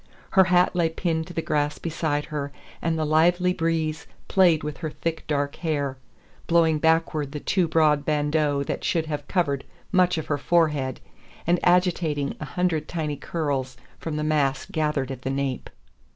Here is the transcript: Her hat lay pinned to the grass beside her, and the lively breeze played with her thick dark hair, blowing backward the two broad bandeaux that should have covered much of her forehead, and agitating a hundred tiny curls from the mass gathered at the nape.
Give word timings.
Her 0.31 0.45
hat 0.45 0.75
lay 0.75 0.89
pinned 0.89 1.27
to 1.27 1.33
the 1.35 1.43
grass 1.43 1.77
beside 1.77 2.25
her, 2.33 2.51
and 2.81 2.97
the 2.97 3.05
lively 3.05 3.53
breeze 3.53 4.07
played 4.27 4.63
with 4.63 4.77
her 4.77 4.89
thick 4.89 5.23
dark 5.27 5.57
hair, 5.57 5.95
blowing 6.47 6.79
backward 6.79 7.33
the 7.33 7.39
two 7.39 7.67
broad 7.67 8.03
bandeaux 8.03 8.63
that 8.63 8.83
should 8.83 9.05
have 9.05 9.27
covered 9.27 9.63
much 9.91 10.17
of 10.17 10.25
her 10.25 10.39
forehead, 10.39 10.99
and 11.45 11.59
agitating 11.61 12.35
a 12.39 12.45
hundred 12.45 12.87
tiny 12.87 13.15
curls 13.15 13.77
from 13.99 14.15
the 14.15 14.23
mass 14.23 14.65
gathered 14.65 15.11
at 15.11 15.21
the 15.21 15.29
nape. 15.29 15.69